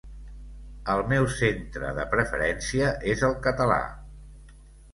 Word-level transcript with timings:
El 0.93 1.01
meu 1.11 1.27
centre 1.41 1.91
de 1.99 2.07
preferència 2.15 2.89
és 3.15 3.23
el 3.31 3.39
català. 3.47 3.79